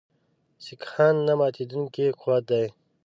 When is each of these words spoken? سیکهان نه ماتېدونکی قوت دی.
سیکهان 0.65 1.15
نه 1.27 1.33
ماتېدونکی 1.39 2.05
قوت 2.19 2.43
دی. 2.49 2.65